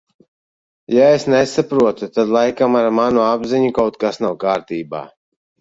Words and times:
Ja 0.93 1.09
es 1.17 1.25
nesaprotu, 1.33 2.09
tad 2.17 2.33
laikam 2.37 2.79
ar 2.81 2.89
manu 3.01 3.23
apziņu 3.27 3.71
kaut 3.81 4.03
kas 4.07 4.21
nav 4.27 4.37
kārtībā. 4.47 5.05